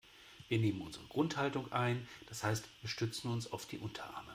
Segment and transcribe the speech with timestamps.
[0.47, 4.29] Wir nehmen unsere Grundhaltung ein, das heißt wir stützen uns auf die Unterarme.